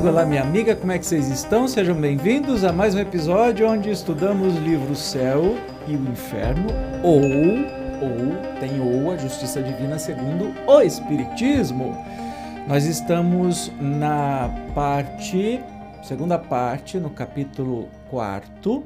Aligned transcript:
amigo, 0.00 0.08
olá 0.08 0.24
minha 0.24 0.40
amiga, 0.40 0.74
como 0.74 0.92
é 0.92 0.98
que 0.98 1.04
vocês 1.04 1.28
estão? 1.28 1.68
Sejam 1.68 1.94
bem-vindos 1.94 2.64
a 2.64 2.72
mais 2.72 2.94
um 2.94 2.98
episódio 2.98 3.68
onde 3.68 3.90
estudamos 3.90 4.56
o 4.56 4.60
livro 4.60 4.96
Céu 4.96 5.54
e 5.86 5.94
o 5.94 6.10
Inferno, 6.10 6.68
ou, 7.02 7.20
ou, 7.20 8.58
tem 8.58 8.80
ou, 8.80 9.12
a 9.12 9.18
Justiça 9.18 9.62
Divina 9.62 9.98
segundo 9.98 10.54
o 10.66 10.80
Espiritismo. 10.80 11.94
Nós 12.66 12.86
estamos 12.86 13.70
na 13.78 14.48
parte, 14.74 15.60
segunda 16.02 16.38
parte, 16.38 16.98
no 16.98 17.10
capítulo 17.10 17.86
4, 18.08 18.82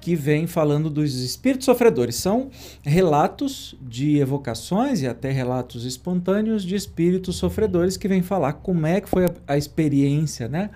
que 0.00 0.14
vem 0.14 0.46
falando 0.46 0.88
dos 0.88 1.14
espíritos 1.14 1.64
sofredores. 1.64 2.16
São 2.16 2.50
relatos 2.82 3.74
de 3.80 4.18
evocações 4.18 5.02
e 5.02 5.06
até 5.06 5.30
relatos 5.30 5.84
espontâneos 5.84 6.64
de 6.64 6.74
espíritos 6.74 7.36
sofredores 7.36 7.96
que 7.96 8.08
vêm 8.08 8.22
falar 8.22 8.54
como 8.54 8.86
é 8.86 9.00
que 9.00 9.08
foi 9.08 9.24
a, 9.24 9.30
a 9.48 9.56
experiência 9.56 10.48
né, 10.48 10.70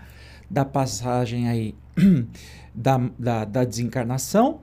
da 0.49 0.65
passagem 0.65 1.49
aí 1.49 1.75
da, 2.75 3.01
da, 3.19 3.45
da 3.45 3.65
desencarnação 3.65 4.61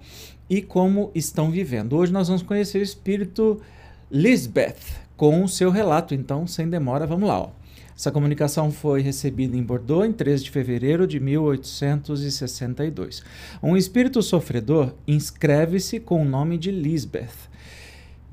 e 0.50 0.62
como 0.62 1.12
estão 1.14 1.52
vivendo. 1.52 1.96
Hoje 1.96 2.12
nós 2.12 2.28
vamos 2.28 2.44
conhecer 2.44 2.80
o 2.80 2.84
espírito 2.84 3.62
Lisbeth 4.12 5.08
com 5.16 5.44
o 5.44 5.50
seu 5.50 5.72
relato. 5.72 6.14
Então, 6.14 6.48
sem 6.48 6.70
demora, 6.70 7.06
vamos 7.06 7.28
lá. 7.28 7.40
Ó. 7.40 7.50
Essa 7.98 8.12
comunicação 8.12 8.72
foi 8.72 9.02
recebida 9.02 9.58
em 9.58 9.64
Bordeaux 9.64 10.08
em 10.08 10.14
13 10.14 10.44
de 10.44 10.52
fevereiro 10.52 11.08
de 11.08 11.20
1862. 11.20 13.24
Um 13.62 13.76
espírito 13.76 14.22
sofredor 14.22 14.94
inscreve-se 15.08 16.00
com 16.00 16.22
o 16.22 16.26
nome 16.26 16.60
de 16.60 16.70
Lisbeth. 16.70 17.50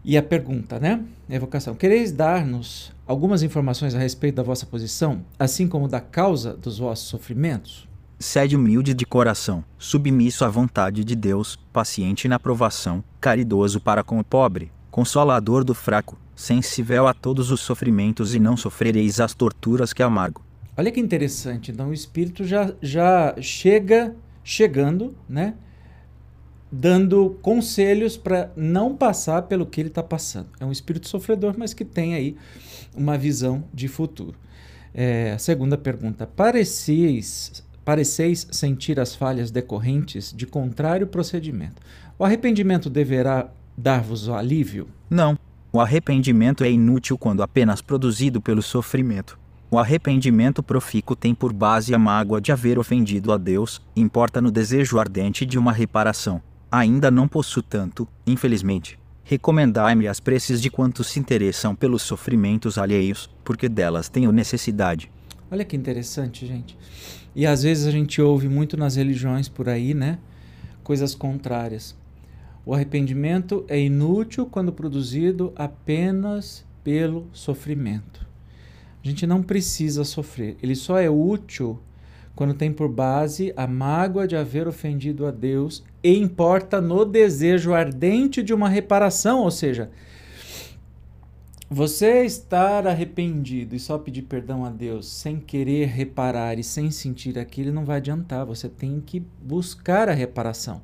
E 0.04 0.18
a 0.18 0.22
pergunta, 0.22 0.78
né? 0.78 1.02
Evocação: 1.30 1.74
Quereis 1.74 2.12
dar-nos 2.12 2.92
algumas 3.06 3.42
informações 3.42 3.94
a 3.94 3.98
respeito 3.98 4.34
da 4.34 4.42
vossa 4.42 4.66
posição, 4.66 5.24
assim 5.38 5.66
como 5.66 5.88
da 5.88 6.00
causa 6.00 6.54
dos 6.54 6.78
vossos 6.78 7.08
sofrimentos? 7.08 7.88
Sede 8.18 8.54
humilde 8.54 8.92
de 8.92 9.06
coração, 9.06 9.64
submisso 9.78 10.44
à 10.44 10.48
vontade 10.48 11.02
de 11.02 11.16
Deus, 11.16 11.58
paciente 11.72 12.28
na 12.28 12.38
provação, 12.38 13.02
caridoso 13.18 13.80
para 13.80 14.04
com 14.04 14.18
o 14.18 14.24
pobre, 14.24 14.70
consolador 14.90 15.64
do 15.64 15.74
fraco, 15.74 16.18
sensível 16.34 17.06
a 17.06 17.14
todos 17.14 17.50
os 17.50 17.60
sofrimentos 17.60 18.34
e 18.34 18.38
não 18.38 18.56
sofrereis 18.56 19.20
as 19.20 19.34
torturas 19.34 19.92
que 19.92 20.02
amargo. 20.02 20.42
Olha 20.76 20.90
que 20.90 21.00
interessante, 21.00 21.70
então 21.70 21.90
o 21.90 21.94
espírito 21.94 22.44
já, 22.44 22.74
já 22.82 23.34
chega 23.40 24.14
chegando, 24.42 25.16
né? 25.28 25.54
Dando 26.70 27.38
conselhos 27.40 28.16
para 28.16 28.50
não 28.56 28.96
passar 28.96 29.42
pelo 29.42 29.64
que 29.64 29.80
ele 29.80 29.88
está 29.88 30.02
passando. 30.02 30.48
É 30.58 30.64
um 30.64 30.72
espírito 30.72 31.08
sofredor, 31.08 31.54
mas 31.56 31.72
que 31.72 31.84
tem 31.84 32.14
aí 32.14 32.36
uma 32.96 33.16
visão 33.16 33.64
de 33.72 33.86
futuro. 33.86 34.36
É, 34.92 35.32
a 35.32 35.38
segunda 35.38 35.78
pergunta: 35.78 36.26
pareceis, 36.26 37.64
pareceis 37.84 38.48
sentir 38.50 38.98
as 38.98 39.14
falhas 39.14 39.52
decorrentes 39.52 40.32
de 40.32 40.46
contrário 40.46 41.06
procedimento. 41.06 41.80
O 42.18 42.24
arrependimento 42.24 42.90
deverá 42.90 43.48
dar-vos 43.76 44.26
o 44.26 44.34
alívio? 44.34 44.88
Não, 45.08 45.38
o 45.74 45.80
arrependimento 45.80 46.62
é 46.62 46.70
inútil 46.70 47.18
quando 47.18 47.42
apenas 47.42 47.82
produzido 47.82 48.40
pelo 48.40 48.62
sofrimento. 48.62 49.36
O 49.68 49.76
arrependimento 49.76 50.62
profícuo 50.62 51.16
tem 51.16 51.34
por 51.34 51.52
base 51.52 51.92
a 51.92 51.98
mágoa 51.98 52.40
de 52.40 52.52
haver 52.52 52.78
ofendido 52.78 53.32
a 53.32 53.36
Deus, 53.36 53.82
importa 53.96 54.40
no 54.40 54.52
desejo 54.52 55.00
ardente 55.00 55.44
de 55.44 55.58
uma 55.58 55.72
reparação. 55.72 56.40
Ainda 56.70 57.10
não 57.10 57.26
possuo 57.26 57.60
tanto, 57.60 58.06
infelizmente. 58.24 58.96
Recomendai-me 59.24 60.06
as 60.06 60.20
preces 60.20 60.62
de 60.62 60.70
quantos 60.70 61.08
se 61.08 61.18
interessam 61.18 61.74
pelos 61.74 62.02
sofrimentos 62.02 62.78
alheios, 62.78 63.28
porque 63.42 63.68
delas 63.68 64.08
tenho 64.08 64.30
necessidade. 64.30 65.10
Olha 65.50 65.64
que 65.64 65.74
interessante, 65.74 66.46
gente. 66.46 66.78
E 67.34 67.44
às 67.44 67.64
vezes 67.64 67.88
a 67.88 67.90
gente 67.90 68.22
ouve 68.22 68.48
muito 68.48 68.76
nas 68.76 68.94
religiões 68.94 69.48
por 69.48 69.68
aí, 69.68 69.92
né? 69.92 70.20
Coisas 70.84 71.16
contrárias. 71.16 71.96
O 72.66 72.72
arrependimento 72.72 73.64
é 73.68 73.78
inútil 73.78 74.46
quando 74.46 74.72
produzido 74.72 75.52
apenas 75.54 76.64
pelo 76.82 77.26
sofrimento. 77.32 78.26
A 79.02 79.06
gente 79.06 79.26
não 79.26 79.42
precisa 79.42 80.02
sofrer, 80.02 80.56
ele 80.62 80.74
só 80.74 80.98
é 80.98 81.10
útil 81.10 81.78
quando 82.34 82.54
tem 82.54 82.72
por 82.72 82.88
base 82.88 83.52
a 83.56 83.66
mágoa 83.66 84.26
de 84.26 84.34
haver 84.34 84.66
ofendido 84.66 85.26
a 85.26 85.30
Deus 85.30 85.84
e 86.02 86.18
importa 86.18 86.80
no 86.80 87.04
desejo 87.04 87.74
ardente 87.74 88.42
de 88.42 88.52
uma 88.52 88.68
reparação, 88.68 89.42
ou 89.42 89.50
seja, 89.50 89.90
você 91.70 92.24
estar 92.24 92.86
arrependido 92.86 93.74
e 93.74 93.80
só 93.80 93.98
pedir 93.98 94.22
perdão 94.22 94.64
a 94.64 94.70
Deus 94.70 95.06
sem 95.06 95.38
querer 95.38 95.86
reparar 95.86 96.58
e 96.58 96.64
sem 96.64 96.90
sentir 96.90 97.38
aquilo 97.38 97.72
não 97.72 97.84
vai 97.84 97.98
adiantar, 97.98 98.44
você 98.46 98.68
tem 98.68 99.00
que 99.00 99.20
buscar 99.42 100.08
a 100.08 100.12
reparação. 100.12 100.82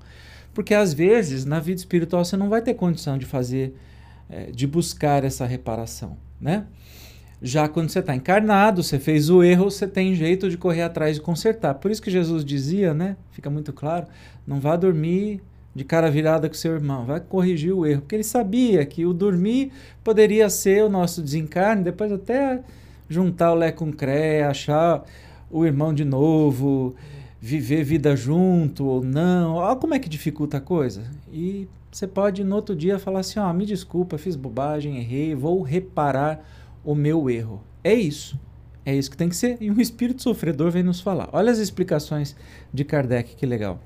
Porque 0.53 0.75
às 0.75 0.93
vezes 0.93 1.45
na 1.45 1.61
vida 1.61 1.79
espiritual 1.79 2.25
você 2.25 2.37
não 2.37 2.49
vai 2.49 2.63
ter 2.63 2.75
condição 2.75 3.17
de 3.17 3.27
fazer, 3.27 3.75
é, 4.29 4.51
de 4.51 4.67
buscar 4.67 5.25
essa 5.25 5.47
reparação, 5.47 6.17
né? 6.41 6.67
Já 7.43 7.69
quando 7.69 7.89
você 7.89 8.01
está 8.01 8.15
encarnado, 8.15 8.83
você 8.83 8.99
fez 8.99 9.31
o 9.31 9.43
erro, 9.43 9.71
você 9.71 9.87
tem 9.87 10.15
jeito 10.15 10.51
de 10.51 10.59
correr 10.59 10.83
atrás 10.83 11.17
e 11.17 11.21
consertar. 11.21 11.75
Por 11.75 11.91
isso 11.91 12.03
que 12.03 12.11
Jesus 12.11 12.45
dizia, 12.45 12.93
né? 12.93 13.17
Fica 13.31 13.49
muito 13.49 13.73
claro: 13.73 14.07
não 14.47 14.61
vá 14.61 14.77
dormir 14.77 15.41
de 15.75 15.85
cara 15.85 16.11
virada 16.11 16.49
com 16.49 16.55
seu 16.55 16.75
irmão, 16.75 17.07
vai 17.07 17.21
corrigir 17.21 17.73
o 17.73 17.87
erro. 17.87 18.03
Porque 18.03 18.17
ele 18.17 18.25
sabia 18.25 18.85
que 18.85 19.07
o 19.07 19.15
dormir 19.15 19.73
poderia 20.05 20.51
ser 20.51 20.85
o 20.85 20.89
nosso 20.91 21.23
desencarne, 21.23 21.83
depois 21.83 22.13
até 22.13 22.61
juntar 23.09 23.53
o 23.53 23.55
Lé 23.55 23.73
com 23.73 23.89
o 23.89 23.93
Cré, 23.93 24.45
achar 24.45 25.03
o 25.51 25.65
irmão 25.65 25.95
de 25.95 26.05
novo 26.05 26.95
viver 27.41 27.83
vida 27.83 28.15
junto 28.15 28.85
ou 28.85 29.03
não. 29.03 29.55
Olha 29.55 29.77
como 29.77 29.95
é 29.95 29.99
que 29.99 30.09
dificulta 30.09 30.59
a 30.59 30.61
coisa. 30.61 31.05
E 31.33 31.67
você 31.91 32.07
pode 32.07 32.45
no 32.45 32.55
outro 32.55 32.77
dia 32.77 32.99
falar 32.99 33.21
assim: 33.21 33.41
ó, 33.41 33.49
oh, 33.49 33.55
me 33.55 33.65
desculpa, 33.65 34.19
fiz 34.19 34.37
bobagem, 34.37 34.99
errei, 34.99 35.35
vou 35.35 35.63
reparar 35.63 36.45
o 36.85 36.95
meu 36.95 37.31
erro. 37.31 37.63
É 37.83 37.95
isso. 37.95 38.39
É 38.85 38.95
isso 38.95 39.11
que 39.11 39.17
tem 39.17 39.29
que 39.29 39.37
ser. 39.37 39.57
E 39.61 39.71
um 39.71 39.81
espírito 39.81 40.23
sofredor 40.23 40.71
vem 40.71 40.83
nos 40.83 41.01
falar. 41.01 41.29
Olha 41.33 41.53
as 41.53 41.59
explicações 41.59 42.37
de 42.73 42.85
Kardec, 42.85 43.37
que 43.37 43.47
legal. 43.47 43.81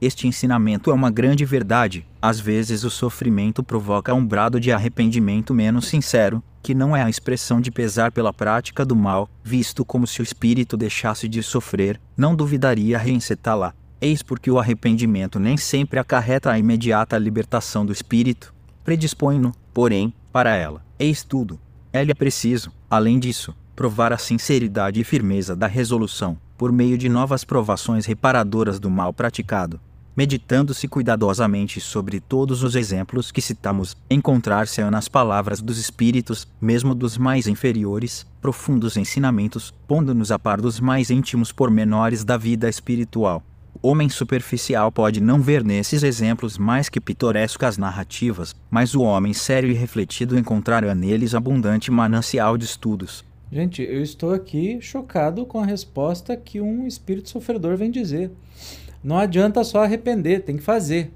Este 0.00 0.26
ensinamento 0.26 0.90
é 0.90 0.94
uma 0.94 1.10
grande 1.10 1.44
verdade. 1.44 2.06
Às 2.22 2.40
vezes 2.40 2.84
o 2.84 2.90
sofrimento 2.90 3.62
provoca 3.62 4.14
um 4.14 4.26
brado 4.26 4.58
de 4.58 4.72
arrependimento 4.72 5.52
menos 5.52 5.88
sincero, 5.88 6.42
que 6.62 6.74
não 6.74 6.96
é 6.96 7.02
a 7.02 7.10
expressão 7.10 7.60
de 7.60 7.70
pesar 7.70 8.12
pela 8.12 8.32
prática 8.32 8.84
do 8.84 8.94
mal, 8.94 9.28
visto 9.42 9.84
como 9.84 10.06
se 10.06 10.20
o 10.20 10.22
espírito 10.22 10.76
deixasse 10.76 11.28
de 11.28 11.42
sofrer, 11.42 12.00
não 12.16 12.34
duvidaria 12.34 12.98
reincetá-la. 12.98 13.74
Eis 14.00 14.22
porque 14.22 14.50
o 14.50 14.58
arrependimento 14.58 15.38
nem 15.38 15.56
sempre 15.56 15.98
acarreta 15.98 16.50
a 16.50 16.58
imediata 16.58 17.18
libertação 17.18 17.84
do 17.84 17.92
espírito. 17.92 18.54
Predispõe-no, 18.84 19.52
porém, 19.74 20.12
para 20.32 20.54
ela. 20.54 20.84
Eis 20.98 21.22
tudo. 21.22 21.60
Ele 21.92 22.12
é 22.12 22.14
preciso, 22.14 22.72
além 22.88 23.18
disso, 23.18 23.54
provar 23.74 24.12
a 24.12 24.18
sinceridade 24.18 25.00
e 25.00 25.04
firmeza 25.04 25.56
da 25.56 25.66
resolução, 25.66 26.38
por 26.56 26.72
meio 26.72 26.96
de 26.96 27.08
novas 27.08 27.44
provações 27.44 28.06
reparadoras 28.06 28.78
do 28.78 28.90
mal 28.90 29.12
praticado 29.12 29.80
meditando-se 30.20 30.86
cuidadosamente 30.86 31.80
sobre 31.80 32.20
todos 32.20 32.62
os 32.62 32.74
exemplos 32.74 33.32
que 33.32 33.40
citamos, 33.40 33.96
encontrar-se 34.10 34.82
nas 34.90 35.08
palavras 35.08 35.62
dos 35.62 35.78
espíritos, 35.78 36.46
mesmo 36.60 36.94
dos 36.94 37.16
mais 37.16 37.46
inferiores, 37.46 38.26
profundos 38.38 38.98
ensinamentos, 38.98 39.72
pondo-nos 39.88 40.30
a 40.30 40.38
par 40.38 40.60
dos 40.60 40.78
mais 40.78 41.10
íntimos 41.10 41.52
pormenores 41.52 42.22
da 42.22 42.36
vida 42.36 42.68
espiritual. 42.68 43.42
O 43.82 43.88
homem 43.88 44.10
superficial 44.10 44.92
pode 44.92 45.22
não 45.22 45.40
ver 45.40 45.64
nesses 45.64 46.02
exemplos 46.02 46.58
mais 46.58 46.90
que 46.90 47.00
pitorescas 47.00 47.78
narrativas, 47.78 48.54
mas 48.70 48.94
o 48.94 49.00
homem 49.00 49.32
sério 49.32 49.70
e 49.70 49.74
refletido 49.74 50.38
encontrará 50.38 50.94
neles 50.94 51.34
abundante 51.34 51.90
manancial 51.90 52.58
de 52.58 52.66
estudos. 52.66 53.24
Gente, 53.50 53.82
eu 53.82 54.02
estou 54.02 54.34
aqui 54.34 54.82
chocado 54.82 55.46
com 55.46 55.60
a 55.60 55.64
resposta 55.64 56.36
que 56.36 56.60
um 56.60 56.86
espírito 56.86 57.30
sofredor 57.30 57.78
vem 57.78 57.90
dizer. 57.90 58.30
Não 59.02 59.18
adianta 59.18 59.64
só 59.64 59.84
arrepender, 59.84 60.42
tem 60.42 60.56
que 60.56 60.62
fazer. 60.62 61.12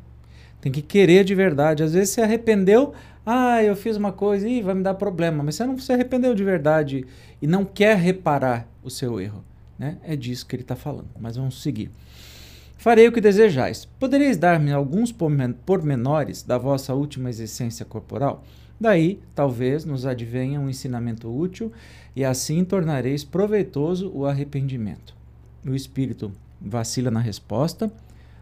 Tem 0.60 0.72
que 0.72 0.82
querer 0.82 1.24
de 1.24 1.34
verdade. 1.34 1.82
Às 1.82 1.92
vezes 1.92 2.10
você 2.10 2.22
arrependeu, 2.22 2.94
ah, 3.26 3.62
eu 3.62 3.76
fiz 3.76 3.96
uma 3.96 4.12
coisa 4.12 4.48
e 4.48 4.62
vai 4.62 4.74
me 4.74 4.82
dar 4.82 4.94
problema, 4.94 5.42
mas 5.42 5.56
você 5.56 5.64
não 5.64 5.78
se 5.78 5.92
arrependeu 5.92 6.34
de 6.34 6.44
verdade 6.44 7.06
e 7.40 7.46
não 7.46 7.64
quer 7.64 7.96
reparar 7.96 8.66
o 8.82 8.90
seu 8.90 9.20
erro. 9.20 9.44
Né? 9.78 9.98
É 10.02 10.16
disso 10.16 10.46
que 10.46 10.56
ele 10.56 10.62
está 10.62 10.76
falando. 10.76 11.08
Mas 11.18 11.36
vamos 11.36 11.62
seguir. 11.62 11.90
Farei 12.76 13.08
o 13.08 13.12
que 13.12 13.20
desejais. 13.20 13.86
Podereis 13.98 14.36
dar-me 14.36 14.72
alguns 14.72 15.10
pormenores 15.12 16.42
da 16.42 16.58
vossa 16.58 16.92
última 16.94 17.30
existência 17.30 17.84
corporal? 17.84 18.44
Daí, 18.78 19.20
talvez, 19.34 19.84
nos 19.84 20.04
advenha 20.04 20.60
um 20.60 20.68
ensinamento 20.68 21.34
útil 21.34 21.72
e 22.14 22.24
assim 22.24 22.64
tornareis 22.64 23.24
proveitoso 23.24 24.10
o 24.14 24.26
arrependimento. 24.26 25.14
O 25.66 25.74
espírito 25.74 26.32
vacila 26.64 27.10
na 27.10 27.20
resposta, 27.20 27.92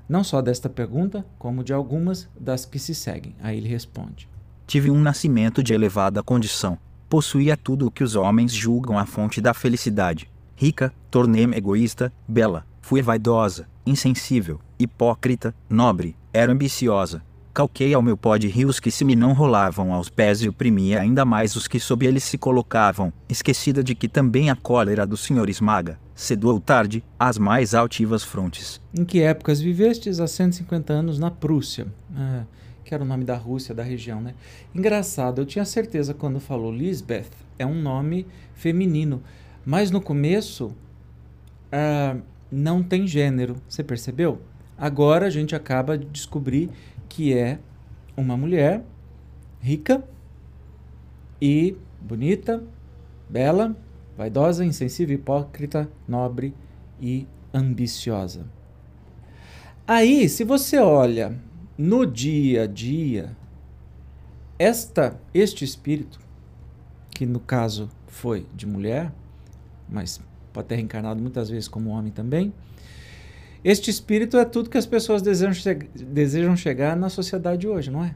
não 0.09 0.23
só 0.23 0.41
desta 0.43 0.69
pergunta, 0.69 1.25
como 1.39 1.65
de 1.65 1.73
algumas 1.73 2.29
das 2.39 2.65
que 2.65 2.79
se 2.79 2.95
seguem. 2.95 3.35
Aí 3.43 3.59
ele 3.59 3.69
responde: 3.69 4.29
Tive 4.67 4.91
um 4.91 5.01
nascimento 5.01 5.63
de 5.63 5.75
elevada 5.75 6.23
condição. 6.23 6.79
Possuía 7.09 7.57
tudo 7.57 7.87
o 7.87 7.91
que 7.91 8.03
os 8.03 8.17
homens 8.17 8.53
julgam 8.53 8.99
a 8.99 9.05
fonte 9.05 9.41
da 9.41 9.53
felicidade. 9.53 10.31
Rica, 10.57 10.93
tornei-me 11.11 11.57
egoísta, 11.57 12.13
bela, 12.27 12.65
fui 12.81 13.03
vaidosa, 13.03 13.67
insensível, 13.85 14.61
hipócrita, 14.79 15.55
nobre, 15.69 16.17
era 16.33 16.53
ambiciosa. 16.53 17.23
Calquei 17.53 17.93
ao 17.93 18.01
meu 18.01 18.17
pó 18.17 18.39
de 18.39 18.49
rios 18.49 18.81
que 18.81 18.91
se 18.91 19.05
me 19.05 19.15
não 19.15 19.35
rolavam 19.35 19.93
aos 19.93 20.09
pés 20.09 20.41
e 20.41 20.49
oprimia 20.49 21.03
ainda 21.03 21.23
mais 21.23 21.55
os 21.55 21.69
que 21.69 21.79
sob 21.79 22.07
eles 22.07 22.25
se 22.25 22.39
colocavam, 22.39 23.13
esquecida 23.29 23.85
de 23.85 23.95
que 23.95 24.09
também 24.09 24.49
a 24.49 24.57
cólera 24.57 25.07
do 25.07 25.19
senhor 25.19 25.51
esmaga, 25.51 25.99
cedo 26.23 26.61
tarde, 26.61 27.03
as 27.19 27.37
mais 27.37 27.75
altivas 27.75 28.23
frontes. 28.23 28.81
Em 28.97 29.05
que 29.05 29.21
épocas 29.21 29.61
vivestes 29.61 30.21
há 30.21 30.27
150 30.27 30.93
anos 30.93 31.19
na 31.19 31.31
Prússia? 31.31 31.87
Ah, 32.15 32.45
que 32.85 32.95
era 32.95 33.03
o 33.03 33.07
nome 33.07 33.25
da 33.25 33.37
Rússia, 33.37 33.75
da 33.75 33.83
região, 33.83 34.21
né? 34.21 34.35
Engraçado, 34.73 35.41
eu 35.41 35.47
tinha 35.47 35.65
certeza 35.65 36.15
quando 36.15 36.39
falou 36.39 36.73
Lisbeth, 36.73 37.31
é 37.59 37.67
um 37.67 37.75
nome 37.75 38.27
feminino. 38.55 39.21
Mas 39.67 39.91
no 39.91 40.01
começo 40.01 40.73
ah, 41.73 42.17
não 42.51 42.83
tem 42.83 43.07
gênero, 43.07 43.57
você 43.69 43.83
percebeu? 43.83 44.41
Agora 44.79 45.27
a 45.27 45.31
gente 45.31 45.57
acaba 45.57 45.99
de 45.99 46.07
descobrir 46.07 46.71
que 47.09 47.37
é 47.37 47.59
uma 48.17 48.37
mulher 48.37 48.85
rica 49.61 50.05
e 51.41 51.77
bonita, 52.01 52.63
bela, 53.29 53.77
vaidosa, 54.23 54.65
insensível, 54.65 55.17
hipócrita, 55.17 55.89
nobre 56.07 56.55
e 57.01 57.27
ambiciosa. 57.53 58.47
Aí, 59.87 60.29
se 60.29 60.45
você 60.45 60.79
olha 60.79 61.37
no 61.77 62.07
dia 62.07 62.63
a 62.63 62.67
dia, 62.67 63.37
esta 64.59 65.19
este 65.35 65.65
espírito, 65.65 66.21
que 67.11 67.27
no 67.27 67.41
caso 67.41 67.89
foi 68.07 68.47
de 68.55 68.65
mulher, 68.65 69.13
mas 69.89 70.21
pode 70.53 70.69
ter 70.69 70.77
reencarnado 70.77 71.21
muitas 71.21 71.51
vezes 71.51 71.67
como 71.67 71.91
homem 71.91 72.13
também. 72.13 72.53
Este 73.65 73.91
espírito 73.91 74.37
é 74.37 74.45
tudo 74.45 74.71
que 74.71 74.79
as 74.79 74.87
pessoas 74.87 75.21
desejam, 75.21 75.53
che 75.53 75.75
desejam 75.75 76.57
chegar 76.57 76.97
na 76.97 77.09
sociedade 77.09 77.67
hoje, 77.67 77.91
não 77.91 78.05
é? 78.05 78.15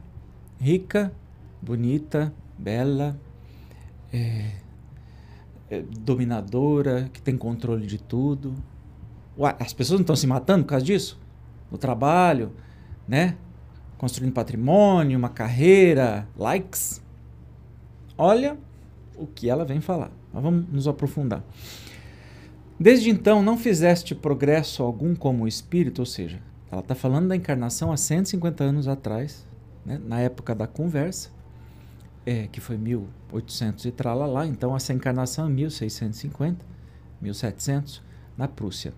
Rica, 0.59 1.11
bonita, 1.61 2.33
bela, 2.57 3.19
é, 4.11 4.51
é, 5.69 5.81
dominadora, 5.81 7.09
que 7.11 7.21
tem 7.21 7.37
controle 7.37 7.85
de 7.85 7.97
tudo. 7.97 8.55
As 9.59 9.73
pessoas 9.73 9.99
não 9.99 10.03
estão 10.03 10.15
se 10.15 10.25
matando 10.25 10.63
por 10.63 10.71
causa 10.71 10.85
disso? 10.85 11.19
No 11.71 11.77
trabalho, 11.77 12.51
né? 13.07 13.35
Construindo 13.97 14.33
patrimônio, 14.33 15.17
uma 15.17 15.29
carreira, 15.29 16.27
likes. 16.37 17.01
Olha 18.17 18.57
o 19.15 19.27
que 19.27 19.49
ela 19.49 19.65
vem 19.65 19.81
falar. 19.81 20.11
Mas 20.33 20.43
vamos 20.43 20.67
nos 20.69 20.87
aprofundar. 20.87 21.43
Desde 22.79 23.09
então 23.09 23.41
não 23.41 23.57
fizeste 23.57 24.13
progresso 24.13 24.83
algum 24.83 25.15
como 25.15 25.47
espírito, 25.47 25.99
ou 25.99 26.05
seja, 26.05 26.39
ela 26.71 26.81
está 26.81 26.93
falando 26.93 27.27
da 27.29 27.35
encarnação 27.35 27.91
há 27.91 27.97
150 27.97 28.63
anos 28.63 28.87
atrás, 28.87 29.47
né, 29.83 29.99
na 30.05 30.19
época 30.19 30.53
da 30.53 30.67
conversa, 30.67 31.31
é, 32.27 32.45
que 32.45 32.59
foi 32.59 32.77
1800 32.77 33.85
e 33.85 33.91
tralalá, 33.91 34.45
então 34.45 34.75
essa 34.75 34.91
encarnação 34.91 35.45
é 35.45 35.49
1650, 35.49 36.65
1700, 37.21 38.03
na 38.37 38.49
Prússia. 38.49 38.93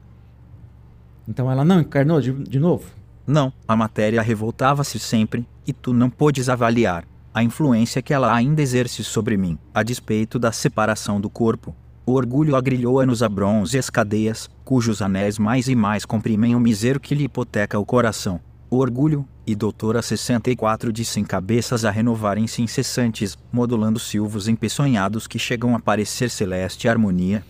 Então 1.28 1.52
ela 1.52 1.64
não 1.64 1.82
encarnou 1.82 2.20
de, 2.20 2.34
de 2.34 2.60
novo? 2.60 2.90
Não, 3.28 3.54
a 3.68 3.76
matéria 3.76 4.20
revoltava-se 4.24 4.98
sempre, 4.98 5.48
e 5.68 5.72
tu 5.72 5.94
não 5.94 6.10
podes 6.10 6.50
avaliar 6.50 7.06
a 7.32 7.44
influência 7.44 8.02
que 8.02 8.12
ela 8.12 8.34
ainda 8.34 8.64
exerce 8.64 9.04
sobre 9.04 9.38
mim, 9.38 9.60
a 9.72 9.84
despeito 9.84 10.40
da 10.40 10.52
separação 10.52 11.22
do 11.22 11.30
corpo. 11.30 11.76
O 12.08 12.14
orgulho 12.14 12.56
agrilhou-a 12.56 13.06
nos 13.06 13.22
a 13.22 13.30
bronze 13.30 13.78
e 13.78 13.80
as 13.80 13.92
cadeias, 13.92 14.50
cujos 14.66 15.04
anéis 15.04 15.38
mais 15.38 15.68
e 15.68 15.76
mais 15.76 16.04
comprimem 16.04 16.56
o 16.56 16.60
misério 16.60 17.00
que 17.00 17.14
lhe 17.14 17.26
hipoteca 17.26 17.78
o 17.78 17.86
coração. 17.86 18.42
Orgulho, 18.72 19.28
e 19.48 19.56
doutora 19.56 20.00
64 20.00 20.94
de 20.94 21.04
sem 21.04 21.24
cabeças 21.24 21.84
a 21.84 21.90
renovarem-se 21.90 22.62
incessantes, 22.62 23.36
modulando 23.52 23.98
silvos 23.98 24.48
empeçonhados 24.48 25.26
que 25.26 25.40
chegam 25.40 25.76
a 25.76 25.80
parecer 25.80 26.30
celeste 26.30 26.88
harmonia, 26.88 27.44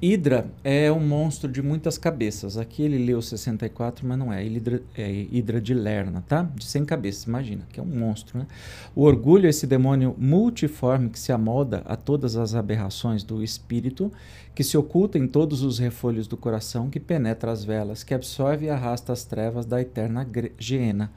Hidra 0.00 0.50
é 0.62 0.92
um 0.92 1.00
monstro 1.00 1.50
de 1.50 1.62
muitas 1.62 1.96
cabeças. 1.96 2.58
Aqui 2.58 2.82
ele 2.82 2.98
leu 2.98 3.22
64, 3.22 4.06
mas 4.06 4.18
não 4.18 4.30
é. 4.30 4.44
Hidra, 4.44 4.82
é 4.94 5.10
Hidra 5.10 5.60
de 5.60 5.72
Lerna, 5.72 6.22
tá? 6.28 6.42
De 6.54 6.64
100 6.64 6.84
cabeças, 6.84 7.24
imagina, 7.24 7.66
que 7.72 7.80
é 7.80 7.82
um 7.82 7.86
monstro, 7.86 8.38
né? 8.38 8.46
O 8.94 9.02
orgulho 9.02 9.46
é 9.46 9.50
esse 9.50 9.66
demônio 9.66 10.14
multiforme 10.18 11.08
que 11.08 11.18
se 11.18 11.32
amolda 11.32 11.82
a 11.86 11.96
todas 11.96 12.36
as 12.36 12.54
aberrações 12.54 13.22
do 13.22 13.42
espírito, 13.42 14.12
que 14.54 14.62
se 14.62 14.76
oculta 14.76 15.18
em 15.18 15.26
todos 15.26 15.62
os 15.62 15.78
refolhos 15.78 16.26
do 16.26 16.36
coração, 16.36 16.90
que 16.90 17.00
penetra 17.00 17.50
as 17.50 17.64
velas, 17.64 18.04
que 18.04 18.12
absorve 18.12 18.66
e 18.66 18.70
arrasta 18.70 19.12
as 19.12 19.24
trevas 19.24 19.64
da 19.64 19.80
eterna 19.80 20.28
Geena. 20.58 21.10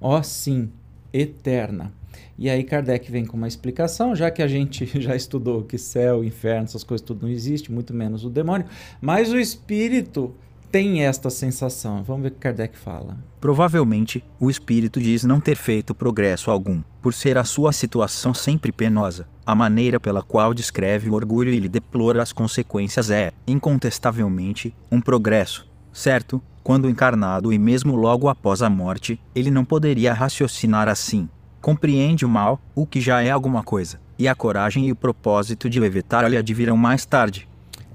Ó 0.00 0.18
oh, 0.18 0.22
sim, 0.22 0.70
eterna. 1.12 1.92
E 2.38 2.48
aí 2.48 2.64
Kardec 2.64 3.10
vem 3.12 3.26
com 3.26 3.36
uma 3.36 3.46
explicação, 3.46 4.16
já 4.16 4.30
que 4.30 4.42
a 4.42 4.48
gente 4.48 4.86
já 5.00 5.14
estudou 5.14 5.62
que 5.62 5.76
céu, 5.76 6.24
inferno, 6.24 6.64
essas 6.64 6.82
coisas 6.82 7.06
tudo 7.06 7.26
não 7.26 7.32
existe, 7.32 7.70
muito 7.70 7.92
menos 7.92 8.24
o 8.24 8.30
demônio, 8.30 8.66
mas 9.00 9.30
o 9.30 9.38
espírito 9.38 10.34
tem 10.70 11.04
esta 11.04 11.28
sensação. 11.30 12.02
Vamos 12.02 12.22
ver 12.22 12.28
o 12.28 12.30
que 12.32 12.38
Kardec 12.38 12.78
fala. 12.78 13.18
Provavelmente, 13.40 14.24
o 14.38 14.48
espírito 14.48 15.00
diz 15.00 15.24
não 15.24 15.40
ter 15.40 15.56
feito 15.56 15.94
progresso 15.94 16.50
algum, 16.50 16.82
por 17.02 17.12
ser 17.12 17.36
a 17.36 17.44
sua 17.44 17.72
situação 17.72 18.32
sempre 18.32 18.70
penosa. 18.70 19.26
A 19.44 19.54
maneira 19.54 19.98
pela 19.98 20.22
qual 20.22 20.54
descreve 20.54 21.10
o 21.10 21.14
orgulho 21.14 21.52
e 21.52 21.58
lhe 21.58 21.68
deplora 21.68 22.22
as 22.22 22.32
consequências 22.32 23.10
é, 23.10 23.32
incontestavelmente, 23.46 24.74
um 24.90 25.00
progresso. 25.00 25.69
Certo, 25.92 26.42
quando 26.62 26.88
encarnado 26.88 27.52
e 27.52 27.58
mesmo 27.58 27.96
logo 27.96 28.28
após 28.28 28.62
a 28.62 28.70
morte, 28.70 29.20
ele 29.34 29.50
não 29.50 29.64
poderia 29.64 30.12
raciocinar 30.12 30.88
assim 30.88 31.28
compreende 31.60 32.24
o 32.24 32.28
mal, 32.28 32.60
o 32.74 32.86
que 32.86 33.00
já 33.00 33.22
é 33.22 33.30
alguma 33.30 33.62
coisa, 33.62 34.00
e 34.18 34.26
a 34.26 34.34
coragem 34.34 34.86
e 34.88 34.92
o 34.92 34.96
propósito 34.96 35.68
de 35.68 35.82
evitar 35.82 36.28
lhe 36.28 36.36
advirão 36.36 36.76
mais 36.76 37.04
tarde. 37.04 37.48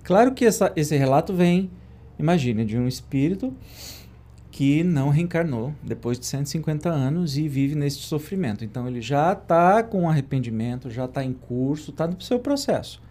Claro 0.04 0.34
que 0.34 0.46
essa, 0.46 0.72
esse 0.76 0.96
relato 0.96 1.34
vem, 1.34 1.70
imagine, 2.20 2.64
de 2.64 2.78
um 2.78 2.88
espírito 2.88 3.54
que 4.52 4.84
não 4.84 5.10
reencarnou 5.10 5.74
depois 5.84 6.20
de 6.20 6.26
150 6.28 6.88
anos 6.90 7.38
e 7.38 7.48
vive 7.48 7.76
nesse 7.76 7.98
sofrimento. 7.98 8.64
Então 8.64 8.88
ele 8.88 9.02
já 9.02 9.34
está 9.34 9.84
com 9.84 10.08
arrependimento, 10.08 10.90
já 10.90 11.06
está 11.06 11.24
em 11.24 11.34
curso, 11.34 11.92
está 11.92 12.08
no 12.08 12.22
seu 12.22 12.40
processo. 12.40 13.02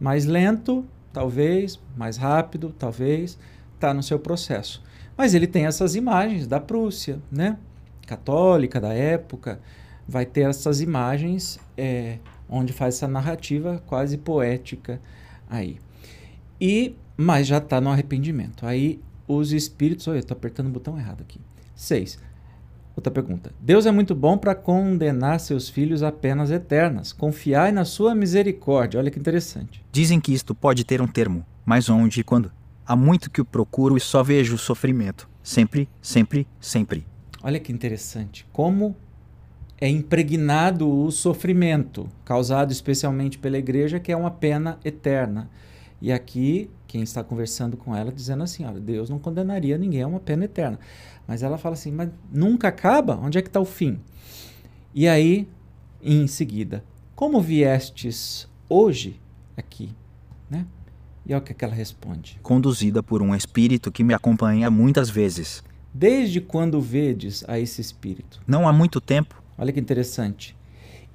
Mais 0.00 0.24
lento, 0.24 0.86
talvez, 1.12 1.78
mais 1.96 2.16
rápido, 2.16 2.74
talvez, 2.78 3.36
está 3.76 3.94
no 3.94 4.02
seu 4.02 4.18
processo. 4.18 4.82
Mas 5.16 5.34
ele 5.34 5.46
tem 5.46 5.66
essas 5.66 5.94
imagens 5.94 6.46
da 6.46 6.60
Prússia, 6.60 7.20
né? 7.30 7.56
Católica 8.06 8.80
da 8.80 8.92
época, 8.92 9.60
vai 10.06 10.26
ter 10.26 10.48
essas 10.48 10.80
imagens 10.80 11.58
é, 11.76 12.18
onde 12.48 12.72
faz 12.72 12.96
essa 12.96 13.08
narrativa 13.08 13.82
quase 13.86 14.18
poética 14.18 15.00
aí. 15.48 15.78
E 16.60 16.94
mas 17.16 17.46
já 17.46 17.58
está 17.58 17.80
no 17.80 17.90
arrependimento. 17.90 18.66
Aí 18.66 19.00
os 19.26 19.52
espíritos, 19.52 20.06
olha, 20.06 20.18
estou 20.18 20.36
apertando 20.36 20.66
o 20.66 20.70
botão 20.70 20.98
errado 20.98 21.22
aqui. 21.22 21.40
6. 21.74 22.18
Outra 22.94 23.10
pergunta. 23.10 23.52
Deus 23.60 23.86
é 23.86 23.90
muito 23.90 24.14
bom 24.14 24.38
para 24.38 24.54
condenar 24.54 25.40
seus 25.40 25.68
filhos 25.68 26.02
a 26.02 26.12
penas 26.12 26.50
eternas. 26.50 27.12
Confiai 27.12 27.72
na 27.72 27.84
sua 27.84 28.14
misericórdia. 28.14 28.98
Olha 28.98 29.10
que 29.10 29.18
interessante. 29.18 29.84
Dizem 29.92 30.20
que 30.20 30.32
isto 30.32 30.54
pode 30.54 30.84
ter 30.84 31.00
um 31.00 31.06
termo, 31.06 31.44
mas 31.64 31.88
onde 31.88 32.20
e 32.20 32.24
quando? 32.24 32.50
Há 32.86 32.94
muito 32.94 33.30
que 33.30 33.40
o 33.40 33.44
procuro 33.44 33.96
e 33.96 34.00
só 34.00 34.22
vejo 34.22 34.54
o 34.54 34.58
sofrimento. 34.58 35.28
Sempre, 35.42 35.88
sempre, 36.00 36.46
sempre. 36.60 37.04
Olha 37.42 37.58
que 37.58 37.72
interessante. 37.72 38.46
Como 38.52 38.94
é 39.80 39.88
impregnado 39.88 40.88
o 40.88 41.10
sofrimento, 41.10 42.08
causado 42.24 42.70
especialmente 42.70 43.38
pela 43.38 43.58
igreja, 43.58 43.98
que 43.98 44.12
é 44.12 44.16
uma 44.16 44.30
pena 44.30 44.78
eterna. 44.84 45.50
E 46.00 46.12
aqui, 46.12 46.70
quem 46.86 47.02
está 47.02 47.24
conversando 47.24 47.76
com 47.76 47.94
ela, 47.94 48.12
dizendo 48.12 48.44
assim: 48.44 48.64
olha, 48.64 48.80
Deus 48.80 49.10
não 49.10 49.18
condenaria 49.18 49.76
ninguém 49.76 50.02
a 50.02 50.06
uma 50.06 50.20
pena 50.20 50.44
eterna. 50.44 50.78
Mas 51.26 51.42
ela 51.42 51.58
fala 51.58 51.74
assim: 51.74 51.90
mas 51.90 52.10
nunca 52.32 52.68
acaba? 52.68 53.16
Onde 53.16 53.38
é 53.38 53.42
que 53.42 53.48
está 53.48 53.60
o 53.60 53.64
fim? 53.64 54.00
E 54.94 55.08
aí, 55.08 55.48
em 56.00 56.26
seguida, 56.26 56.84
como 57.14 57.40
viestes 57.40 58.48
hoje 58.68 59.20
aqui? 59.56 59.90
Né? 60.48 60.66
E 61.28 61.34
olha 61.34 61.42
o 61.42 61.44
que 61.44 61.64
ela 61.64 61.74
responde: 61.74 62.38
Conduzida 62.42 63.02
por 63.02 63.20
um 63.20 63.34
espírito 63.34 63.90
que 63.90 64.04
me 64.04 64.14
acompanha 64.14 64.70
muitas 64.70 65.10
vezes. 65.10 65.62
Desde 65.92 66.40
quando 66.40 66.80
vedes 66.80 67.44
a 67.48 67.58
esse 67.58 67.80
espírito? 67.80 68.40
Não 68.46 68.68
há 68.68 68.72
muito 68.72 69.00
tempo. 69.00 69.42
Olha 69.58 69.72
que 69.72 69.80
interessante. 69.80 70.54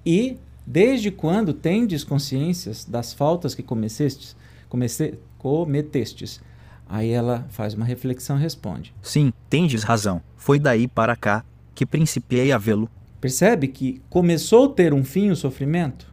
E 0.05 0.37
desde 0.65 1.11
quando 1.11 1.53
tendes 1.53 2.03
consciências 2.03 2.83
das 2.83 3.13
faltas 3.13 3.53
que 3.53 3.63
comecestes, 3.63 4.35
comece, 4.67 5.17
cometestes? 5.37 6.41
Aí 6.89 7.09
ela 7.09 7.45
faz 7.49 7.73
uma 7.73 7.85
reflexão 7.85 8.37
e 8.37 8.41
responde: 8.41 8.93
Sim, 9.01 9.31
tendes 9.49 9.83
razão. 9.83 10.21
Foi 10.35 10.59
daí 10.59 10.87
para 10.87 11.15
cá 11.15 11.45
que 11.73 11.85
principiei 11.85 12.51
a 12.51 12.57
vê-lo. 12.57 12.89
Percebe 13.21 13.67
que 13.67 14.01
começou 14.09 14.65
a 14.65 14.73
ter 14.73 14.93
um 14.93 15.03
fim 15.03 15.29
o 15.29 15.35
sofrimento, 15.35 16.11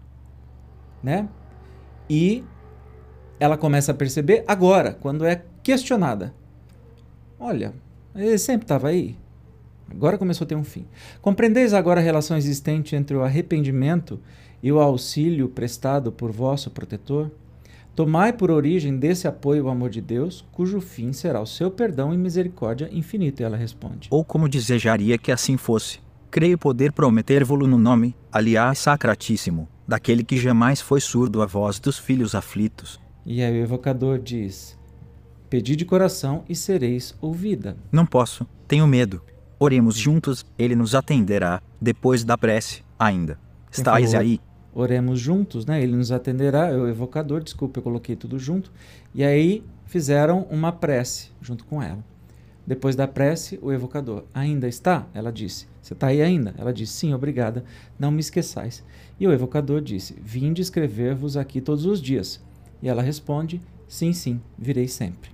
né? 1.03 1.29
E 2.09 2.45
ela 3.41 3.57
começa 3.57 3.93
a 3.93 3.95
perceber 3.95 4.45
agora, 4.47 4.97
quando 5.01 5.25
é 5.25 5.43
questionada. 5.63 6.35
Olha, 7.39 7.73
ele 8.15 8.39
sempre 8.39 8.65
estava 8.65 8.89
aí. 8.89 9.17
Agora 9.91 10.19
começou 10.19 10.45
a 10.45 10.49
ter 10.49 10.55
um 10.55 10.65
fim. 10.65 10.87
Compreendeis 11.23 11.73
agora 11.73 12.01
a 12.01 12.05
relação 12.05 12.37
existente 12.37 12.95
entre 12.95 13.17
o 13.17 13.23
arrependimento 13.23 14.21
e 14.63 14.71
o 14.71 14.81
auxílio 14.81 15.49
prestado 15.49 16.13
por 16.13 16.31
vosso 16.31 16.71
protetor? 16.71 17.31
Tomai 17.95 18.33
por 18.33 18.51
origem 18.51 18.97
desse 18.97 19.27
apoio 19.27 19.65
o 19.65 19.69
amor 19.69 19.91
de 19.91 20.01
Deus, 20.01 20.45
cujo 20.53 20.81
fim 20.81 21.13
será 21.13 21.41
o 21.41 21.47
seu 21.47 21.71
perdão 21.71 22.15
e 22.15 22.17
misericórdia 22.17 22.89
infinito. 22.93 23.41
E 23.41 23.45
ela 23.45 23.57
responde: 23.57 24.09
Ou 24.11 24.25
como 24.25 24.49
desejaria 24.49 25.19
que 25.19 25.33
assim 25.33 25.57
fosse. 25.57 25.99
Creio 26.31 26.59
poder 26.59 26.93
prometer-vos 26.93 27.67
no 27.67 27.79
nome, 27.79 28.15
aliás 28.31 28.79
sacratíssimo, 28.79 29.67
daquele 29.87 30.23
que 30.23 30.37
jamais 30.37 30.81
foi 30.81 31.01
surdo 31.01 31.41
à 31.41 31.47
voz 31.47 31.81
dos 31.81 31.99
filhos 31.99 32.35
aflitos. 32.35 33.01
E 33.31 33.43
aí 33.43 33.61
o 33.61 33.63
evocador 33.63 34.19
diz: 34.19 34.75
Pedi 35.51 35.77
de 35.77 35.85
coração 35.85 36.45
e 36.49 36.57
sereis 36.57 37.15
ouvida. 37.21 37.77
Não 37.93 38.07
posso, 38.07 38.47
tenho 38.67 38.87
medo. 38.87 39.21
Oremos 39.59 39.97
juntos, 39.97 40.47
ele 40.59 40.75
nos 40.75 40.95
atenderá, 40.95 41.61
depois 41.79 42.25
da 42.25 42.39
prece, 42.39 42.83
ainda. 42.99 43.39
Estais 43.71 44.15
aí? 44.15 44.41
Oremos 44.73 45.21
juntos, 45.21 45.67
né? 45.67 45.83
Ele 45.83 45.95
nos 45.95 46.11
atenderá, 46.11 46.69
o 46.69 46.89
evocador, 46.89 47.43
desculpa, 47.43 47.81
eu 47.81 47.83
coloquei 47.83 48.17
tudo 48.17 48.39
junto. 48.39 48.73
E 49.15 49.23
aí 49.23 49.63
fizeram 49.85 50.47
uma 50.51 50.73
prece 50.73 51.29
junto 51.43 51.67
com 51.67 51.83
ela. 51.83 52.03
Depois 52.67 52.97
da 52.97 53.07
prece, 53.07 53.59
o 53.61 53.71
evocador, 53.71 54.25
ainda 54.33 54.67
está? 54.67 55.07
Ela 55.13 55.31
disse. 55.31 55.67
Você 55.83 55.93
está 55.93 56.07
aí 56.07 56.23
ainda? 56.23 56.55
Ela 56.57 56.73
disse, 56.73 56.95
sim, 56.95 57.13
obrigada, 57.13 57.63
não 57.99 58.11
me 58.11 58.21
esqueçais. 58.21 58.83
E 59.21 59.27
o 59.27 59.33
evocador 59.33 59.83
disse, 59.83 60.17
vim 60.19 60.55
de 60.55 60.63
escrever-vos 60.63 61.37
aqui 61.37 61.61
todos 61.61 61.85
os 61.85 62.01
dias. 62.01 62.41
E 62.83 62.89
ela 62.89 63.03
responde, 63.03 63.61
sim, 63.87 64.13
sim, 64.13 64.41
virei 64.59 64.89
sempre. 64.89 65.31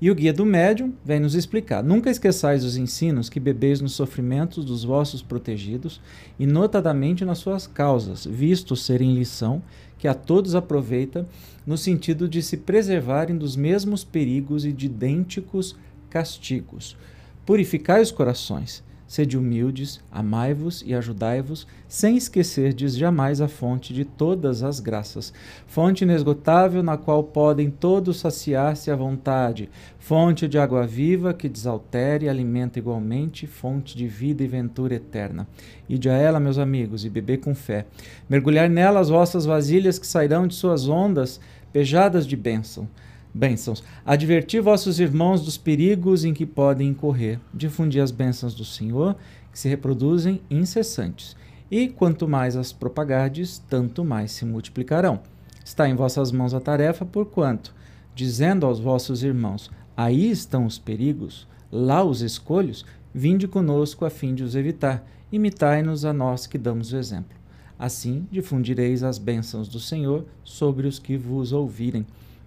E 0.00 0.10
o 0.10 0.14
guia 0.14 0.32
do 0.32 0.46
médium 0.46 0.94
vem 1.04 1.20
nos 1.20 1.34
explicar: 1.34 1.82
nunca 1.82 2.10
esqueçais 2.10 2.64
os 2.64 2.76
ensinos 2.76 3.28
que 3.28 3.38
bebeis 3.38 3.82
nos 3.82 3.92
sofrimentos 3.92 4.64
dos 4.64 4.82
vossos 4.82 5.20
protegidos, 5.20 6.00
e 6.38 6.46
notadamente 6.46 7.24
nas 7.24 7.38
suas 7.38 7.66
causas, 7.66 8.24
vistos 8.24 8.84
serem 8.84 9.14
lição 9.14 9.62
que 9.98 10.08
a 10.08 10.14
todos 10.14 10.54
aproveita, 10.54 11.28
no 11.66 11.76
sentido 11.76 12.26
de 12.26 12.42
se 12.42 12.56
preservarem 12.56 13.36
dos 13.36 13.54
mesmos 13.54 14.02
perigos 14.02 14.64
e 14.64 14.72
de 14.72 14.86
idênticos 14.86 15.76
castigos. 16.08 16.96
Purificai 17.44 18.00
os 18.00 18.10
corações, 18.10 18.82
Sede 19.10 19.36
humildes, 19.36 19.98
amai-vos 20.08 20.84
e 20.86 20.94
ajudai-vos, 20.94 21.66
sem 21.88 22.16
esquecerdes 22.16 22.96
jamais 22.96 23.40
a 23.40 23.48
fonte 23.48 23.92
de 23.92 24.04
todas 24.04 24.62
as 24.62 24.78
graças, 24.78 25.32
fonte 25.66 26.04
inesgotável 26.04 26.80
na 26.80 26.96
qual 26.96 27.24
podem 27.24 27.72
todos 27.72 28.20
saciar-se 28.20 28.88
à 28.88 28.94
vontade, 28.94 29.68
fonte 29.98 30.46
de 30.46 30.60
água 30.60 30.86
viva 30.86 31.34
que 31.34 31.48
desaltere 31.48 32.26
e 32.26 32.28
alimenta 32.28 32.78
igualmente, 32.78 33.48
fonte 33.48 33.96
de 33.96 34.06
vida 34.06 34.44
e 34.44 34.46
ventura 34.46 34.94
eterna. 34.94 35.44
Ide 35.88 36.08
a 36.08 36.14
ela, 36.14 36.38
meus 36.38 36.56
amigos, 36.56 37.04
e 37.04 37.10
beber 37.10 37.40
com 37.40 37.52
fé. 37.52 37.86
Mergulhar 38.28 38.70
nela 38.70 39.00
as 39.00 39.08
vossas 39.08 39.44
vasilhas 39.44 39.98
que 39.98 40.06
sairão 40.06 40.46
de 40.46 40.54
suas 40.54 40.88
ondas, 40.88 41.40
pejadas 41.72 42.24
de 42.28 42.36
bênção 42.36 42.88
bênçãos. 43.32 43.82
Advertir 44.04 44.60
vossos 44.60 45.00
irmãos 45.00 45.44
dos 45.44 45.56
perigos 45.56 46.24
em 46.24 46.34
que 46.34 46.46
podem 46.46 46.88
incorrer. 46.88 47.40
Difundir 47.52 48.02
as 48.02 48.10
bênçãos 48.10 48.54
do 48.54 48.64
Senhor, 48.64 49.16
que 49.52 49.58
se 49.58 49.68
reproduzem 49.68 50.40
incessantes. 50.50 51.36
E 51.70 51.88
quanto 51.88 52.26
mais 52.26 52.56
as 52.56 52.72
propagardes, 52.72 53.58
tanto 53.58 54.04
mais 54.04 54.32
se 54.32 54.44
multiplicarão. 54.44 55.20
Está 55.64 55.88
em 55.88 55.94
vossas 55.94 56.32
mãos 56.32 56.52
a 56.52 56.60
tarefa, 56.60 57.04
porquanto, 57.04 57.74
dizendo 58.14 58.66
aos 58.66 58.80
vossos 58.80 59.22
irmãos: 59.22 59.70
Aí 59.96 60.30
estão 60.30 60.66
os 60.66 60.78
perigos, 60.78 61.46
lá 61.70 62.02
os 62.02 62.22
escolhos, 62.22 62.84
vinde 63.14 63.46
conosco 63.46 64.04
a 64.04 64.10
fim 64.10 64.34
de 64.34 64.42
os 64.42 64.56
evitar. 64.56 65.06
Imitai-nos 65.30 66.04
a 66.04 66.12
nós 66.12 66.46
que 66.46 66.58
damos 66.58 66.92
o 66.92 66.96
exemplo. 66.96 67.38
Assim 67.78 68.26
difundireis 68.30 69.02
as 69.02 69.16
bênçãos 69.16 69.68
do 69.68 69.78
Senhor 69.78 70.26
sobre 70.42 70.86
os 70.86 70.98
que 70.98 71.16
vos 71.16 71.52
ouvirem. 71.52 72.04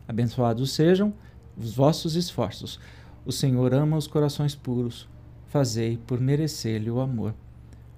Abençoados 0.08 0.74
sejam 0.74 1.14
os 1.58 1.76
vossos 1.76 2.16
esforços. 2.16 2.80
O 3.26 3.32
Senhor 3.32 3.74
ama 3.74 3.98
os 3.98 4.08
corações 4.08 4.56
puros. 4.56 5.08
Fazei 5.48 5.98
por 5.98 6.20
merecer-lhe 6.20 6.90
o 6.90 7.00
amor. 7.00 7.34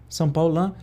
São 0.09 0.29
Paulão 0.29 0.75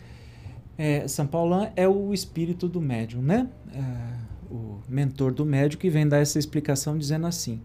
é, 0.77 1.07
São 1.07 1.27
Paulão 1.27 1.71
é 1.75 1.87
o 1.87 2.13
espírito 2.13 2.67
do 2.67 2.81
médium, 2.81 3.21
né? 3.21 3.49
É, 3.73 4.23
o 4.51 4.79
mentor 4.87 5.31
do 5.33 5.45
médium 5.45 5.79
que 5.79 5.89
vem 5.89 6.07
dar 6.07 6.17
essa 6.17 6.39
explicação 6.39 6.97
dizendo 6.97 7.27
assim: 7.27 7.61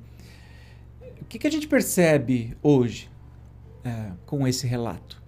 o 1.21 1.25
que, 1.25 1.38
que 1.38 1.47
a 1.47 1.50
gente 1.50 1.67
percebe 1.67 2.57
hoje 2.62 3.11
é, 3.85 4.12
com 4.27 4.47
esse 4.47 4.67
relato? 4.67 5.23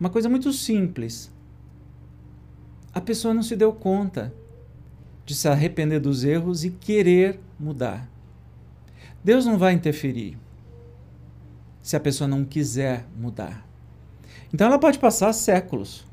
Uma 0.00 0.10
coisa 0.10 0.28
muito 0.28 0.52
simples. 0.52 1.30
A 2.94 3.00
pessoa 3.00 3.34
não 3.34 3.42
se 3.42 3.54
deu 3.54 3.72
conta 3.72 4.32
de 5.26 5.34
se 5.34 5.46
arrepender 5.46 6.00
dos 6.00 6.24
erros 6.24 6.64
e 6.64 6.70
querer 6.70 7.38
mudar. 7.58 8.08
Deus 9.22 9.44
não 9.44 9.58
vai 9.58 9.72
interferir 9.72 10.38
se 11.82 11.96
a 11.96 12.00
pessoa 12.00 12.28
não 12.28 12.44
quiser 12.44 13.06
mudar. 13.16 13.66
Então 14.52 14.66
ela 14.66 14.78
pode 14.78 14.98
passar 14.98 15.32
séculos 15.32 16.06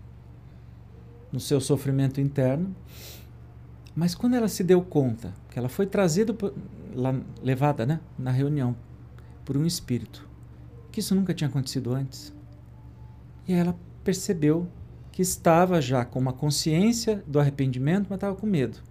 no 1.31 1.39
seu 1.39 1.59
sofrimento 1.61 2.19
interno, 2.19 2.75
mas 3.95 4.15
quando 4.15 4.35
ela 4.35 4.47
se 4.47 4.63
deu 4.63 4.81
conta 4.81 5.33
que 5.49 5.59
ela 5.59 5.69
foi 5.69 5.85
trazida, 5.85 6.33
por, 6.33 6.53
lá, 6.93 7.13
levada 7.41 7.85
né, 7.85 7.99
na 8.17 8.31
reunião 8.31 8.75
por 9.43 9.55
um 9.55 9.65
espírito, 9.65 10.27
que 10.91 10.99
isso 10.99 11.13
nunca 11.13 11.33
tinha 11.33 11.47
acontecido 11.47 11.93
antes, 11.93 12.33
e 13.47 13.53
ela 13.53 13.77
percebeu 14.03 14.67
que 15.11 15.21
estava 15.21 15.79
já 15.81 16.03
com 16.03 16.19
uma 16.19 16.33
consciência 16.33 17.23
do 17.27 17.39
arrependimento, 17.39 18.07
mas 18.09 18.17
estava 18.17 18.35
com 18.35 18.45
medo 18.45 18.81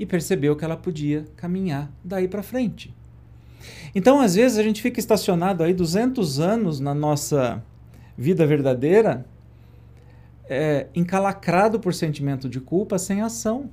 e 0.00 0.06
percebeu 0.06 0.56
que 0.56 0.64
ela 0.64 0.78
podia 0.78 1.26
caminhar 1.36 1.92
daí 2.02 2.26
para 2.26 2.42
frente. 2.42 2.92
Então, 3.94 4.18
às 4.18 4.34
vezes, 4.34 4.56
a 4.56 4.62
gente 4.62 4.80
fica 4.80 4.98
estacionado 4.98 5.62
aí 5.62 5.74
200 5.74 6.40
anos 6.40 6.80
na 6.80 6.94
nossa 6.94 7.62
vida 8.16 8.46
verdadeira, 8.46 9.26
é, 10.48 10.86
encalacrado 10.94 11.78
por 11.78 11.92
sentimento 11.92 12.48
de 12.48 12.60
culpa, 12.60 12.98
sem 12.98 13.20
ação. 13.20 13.68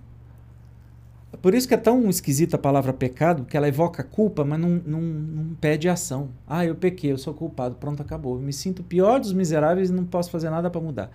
Por 1.42 1.56
isso 1.56 1.66
que 1.66 1.74
é 1.74 1.78
tão 1.78 2.10
esquisita 2.10 2.58
a 2.58 2.60
palavra 2.60 2.92
pecado, 2.92 3.44
porque 3.44 3.56
ela 3.56 3.68
evoca 3.70 4.04
culpa, 4.04 4.44
mas 4.44 4.60
não, 4.60 4.82
não, 4.86 5.02
não 5.02 5.56
pede 5.56 5.88
ação. 5.88 6.30
Ah, 6.46 6.66
eu 6.66 6.76
pequei, 6.76 7.14
eu 7.14 7.18
sou 7.18 7.34
culpado, 7.34 7.76
pronto, 7.76 8.02
acabou. 8.02 8.36
Eu 8.36 8.42
me 8.42 8.52
sinto 8.52 8.84
pior 8.84 9.22
dos 9.22 9.32
miseráveis 9.32 9.90
e 9.90 9.94
não 9.94 10.04
posso 10.04 10.30
fazer 10.30 10.50
nada 10.50 10.70
para 10.70 10.82
mudar. 10.82 11.10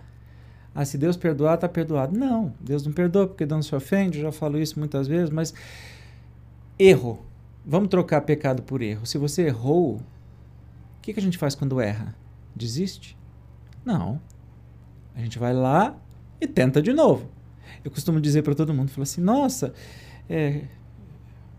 Ah, 0.74 0.84
se 0.84 0.96
Deus 0.96 1.16
perdoar, 1.16 1.54
está 1.54 1.68
perdoado. 1.68 2.18
Não, 2.18 2.54
Deus 2.60 2.84
não 2.84 2.92
perdoa 2.92 3.26
porque 3.26 3.44
Deus 3.44 3.56
não 3.56 3.62
se 3.62 3.74
ofende, 3.74 4.18
eu 4.18 4.24
já 4.24 4.32
falo 4.32 4.58
isso 4.58 4.78
muitas 4.78 5.06
vezes, 5.06 5.30
mas 5.30 5.52
erro. 6.78 7.20
Vamos 7.64 7.88
trocar 7.88 8.22
pecado 8.22 8.62
por 8.62 8.82
erro. 8.82 9.06
Se 9.06 9.18
você 9.18 9.46
errou, 9.46 9.96
o 9.96 10.02
que, 11.02 11.12
que 11.12 11.20
a 11.20 11.22
gente 11.22 11.38
faz 11.38 11.54
quando 11.54 11.80
erra? 11.80 12.14
Desiste? 12.56 13.16
Não. 13.84 14.20
A 15.14 15.20
gente 15.20 15.38
vai 15.38 15.52
lá 15.52 15.94
e 16.40 16.46
tenta 16.46 16.80
de 16.80 16.92
novo. 16.92 17.28
Eu 17.84 17.90
costumo 17.90 18.20
dizer 18.20 18.42
para 18.42 18.54
todo 18.54 18.72
mundo, 18.74 18.90
falo 18.90 19.02
assim, 19.02 19.20
nossa, 19.20 19.72
é, 20.28 20.64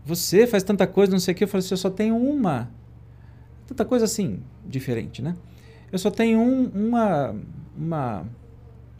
você 0.04 0.46
faz 0.46 0.62
tanta 0.62 0.86
coisa, 0.86 1.12
não 1.12 1.18
sei 1.18 1.32
o 1.32 1.36
que. 1.36 1.44
Eu 1.44 1.48
falo 1.48 1.60
assim, 1.60 1.72
eu 1.72 1.78
só 1.78 1.90
tenho 1.90 2.16
uma. 2.16 2.68
Tanta 3.66 3.84
coisa 3.84 4.04
assim, 4.04 4.42
diferente, 4.66 5.22
né? 5.22 5.34
Eu 5.90 5.98
só 5.98 6.10
tenho 6.10 6.38
um, 6.38 6.66
uma, 6.68 7.34
uma 7.76 8.26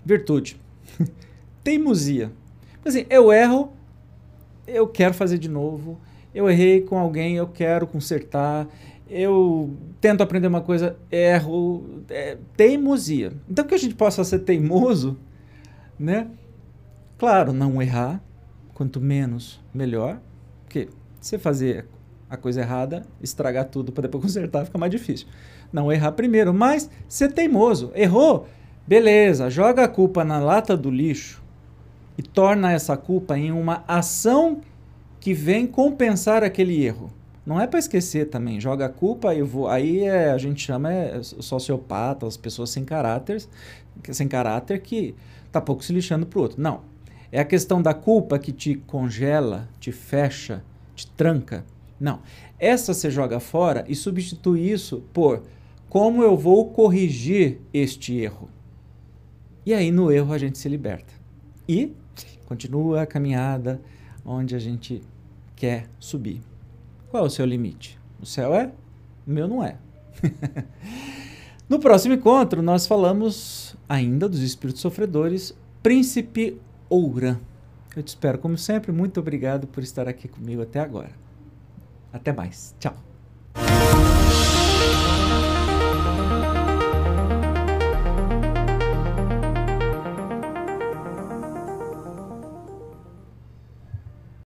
Virtude. 0.04 0.60
Teimosia. 1.62 2.30
Assim, 2.84 3.06
eu 3.08 3.32
erro, 3.32 3.72
eu 4.66 4.86
quero 4.86 5.14
fazer 5.14 5.38
de 5.38 5.48
novo. 5.48 5.98
Eu 6.34 6.50
errei 6.50 6.82
com 6.82 6.98
alguém, 6.98 7.36
eu 7.36 7.46
quero 7.46 7.86
consertar. 7.86 8.66
Eu 9.08 9.76
tento 10.00 10.22
aprender 10.22 10.48
uma 10.48 10.60
coisa, 10.60 10.96
erro. 11.10 12.02
É, 12.08 12.36
teimosia. 12.56 13.32
Então, 13.48 13.64
que 13.64 13.74
a 13.74 13.78
gente 13.78 13.94
possa 13.94 14.24
ser 14.24 14.40
teimoso, 14.40 15.16
né? 15.98 16.28
Claro, 17.18 17.52
não 17.52 17.80
errar. 17.80 18.22
Quanto 18.74 19.00
menos, 19.00 19.60
melhor. 19.72 20.20
Porque 20.64 20.88
você 21.20 21.38
fazer 21.38 21.86
a 22.28 22.36
coisa 22.36 22.60
errada, 22.60 23.06
estragar 23.22 23.66
tudo 23.66 23.92
para 23.92 24.02
depois 24.02 24.24
consertar, 24.24 24.64
fica 24.64 24.76
mais 24.76 24.90
difícil. 24.90 25.28
Não 25.72 25.92
errar 25.92 26.12
primeiro, 26.12 26.52
mas 26.52 26.90
ser 27.08 27.32
teimoso. 27.32 27.92
Errou, 27.94 28.48
Beleza, 28.86 29.48
joga 29.48 29.84
a 29.84 29.88
culpa 29.88 30.24
na 30.24 30.38
lata 30.38 30.76
do 30.76 30.90
lixo 30.90 31.42
e 32.18 32.22
torna 32.22 32.72
essa 32.72 32.96
culpa 32.96 33.38
em 33.38 33.50
uma 33.50 33.82
ação 33.88 34.60
que 35.18 35.32
vem 35.32 35.66
compensar 35.66 36.44
aquele 36.44 36.84
erro. 36.84 37.10
Não 37.46 37.60
é 37.60 37.66
para 37.66 37.78
esquecer 37.78 38.28
também, 38.28 38.60
joga 38.60 38.86
a 38.86 38.88
culpa 38.88 39.34
e 39.34 39.42
vou, 39.42 39.68
aí 39.68 40.04
é, 40.04 40.30
a 40.30 40.38
gente 40.38 40.62
chama 40.62 40.92
é, 40.92 41.22
sociopata, 41.22 42.26
as 42.26 42.36
pessoas 42.36 42.70
sem 42.70 42.84
caráter, 42.84 43.42
sem 44.12 44.28
caráter 44.28 44.80
que 44.80 45.14
tá 45.50 45.60
pouco 45.60 45.82
se 45.84 45.92
lixando 45.92 46.26
pro 46.26 46.42
outro. 46.42 46.60
Não. 46.60 46.82
É 47.32 47.40
a 47.40 47.44
questão 47.44 47.82
da 47.82 47.94
culpa 47.94 48.38
que 48.38 48.52
te 48.52 48.74
congela, 48.74 49.68
te 49.80 49.92
fecha 49.92 50.62
te 50.94 51.06
tranca. 51.06 51.64
Não. 51.98 52.20
Essa 52.58 52.94
você 52.94 53.10
joga 53.10 53.40
fora 53.40 53.84
e 53.88 53.94
substitui 53.94 54.70
isso 54.70 55.02
por 55.12 55.42
como 55.88 56.22
eu 56.22 56.36
vou 56.36 56.70
corrigir 56.70 57.60
este 57.72 58.16
erro. 58.16 58.48
E 59.66 59.72
aí 59.72 59.90
no 59.90 60.10
erro 60.10 60.32
a 60.32 60.38
gente 60.38 60.58
se 60.58 60.68
liberta. 60.68 61.12
E 61.68 61.94
continua 62.46 63.02
a 63.02 63.06
caminhada 63.06 63.80
onde 64.24 64.54
a 64.54 64.58
gente 64.58 65.02
quer 65.56 65.88
subir. 65.98 66.42
Qual 67.10 67.22
é 67.22 67.26
o 67.26 67.30
seu 67.30 67.46
limite? 67.46 67.98
O 68.20 68.26
céu 68.26 68.54
é? 68.54 68.72
O 69.26 69.30
meu 69.30 69.48
não 69.48 69.62
é. 69.62 69.76
no 71.68 71.78
próximo 71.78 72.14
encontro, 72.14 72.62
nós 72.62 72.86
falamos 72.86 73.76
ainda 73.88 74.28
dos 74.28 74.40
espíritos 74.40 74.82
sofredores, 74.82 75.54
Príncipe 75.82 76.60
Ouran. 76.88 77.38
Eu 77.96 78.02
te 78.02 78.08
espero, 78.08 78.38
como 78.38 78.58
sempre. 78.58 78.90
Muito 78.90 79.20
obrigado 79.20 79.66
por 79.66 79.82
estar 79.82 80.08
aqui 80.08 80.26
comigo 80.26 80.62
até 80.62 80.80
agora. 80.80 81.12
Até 82.12 82.32
mais. 82.32 82.74
Tchau. 82.78 83.13